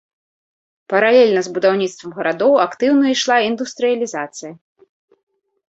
Паралельна 0.93 1.43
з 1.47 1.51
будаўніцтвам 1.57 2.11
гарадоў 2.17 2.53
актыўна 2.65 3.05
ішла 3.15 3.37
індустрыялізацыя. 3.51 4.51